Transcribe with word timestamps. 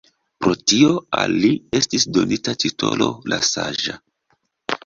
Pro 0.43 0.53
tio 0.71 0.95
al 1.23 1.35
li 1.43 1.51
estis 1.81 2.07
donita 2.19 2.57
titolo 2.65 3.11
«la 3.33 3.41
Saĝa». 3.51 3.99